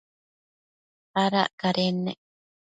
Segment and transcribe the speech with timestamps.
[1.23, 2.19] Adac cadennec